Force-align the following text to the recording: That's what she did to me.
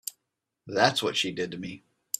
That's 0.65 1.03
what 1.03 1.15
she 1.15 1.31
did 1.31 1.51
to 1.51 1.59
me. 1.59 1.83